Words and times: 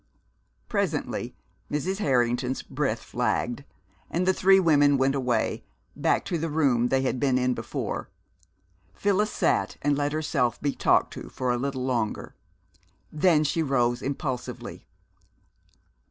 Presently 0.67 1.35
Mrs. 1.71 1.99
Harrington's 1.99 2.63
breath 2.63 3.03
flagged, 3.03 3.63
and 4.09 4.25
the 4.25 4.33
three 4.33 4.59
women 4.59 4.97
went 4.97 5.13
away, 5.13 5.63
back 5.95 6.25
to 6.25 6.39
the 6.39 6.49
room 6.49 6.87
they 6.87 7.03
had 7.03 7.19
been 7.19 7.37
in 7.37 7.53
before. 7.53 8.09
Phyllis 8.95 9.29
sat 9.31 9.77
and 9.83 9.95
let 9.95 10.11
herself 10.11 10.59
be 10.59 10.73
talked 10.73 11.13
to 11.13 11.29
for 11.29 11.51
a 11.51 11.57
little 11.59 11.85
longer. 11.85 12.33
Then 13.11 13.43
she 13.43 13.61
rose 13.61 14.01
impulsively. 14.01 14.87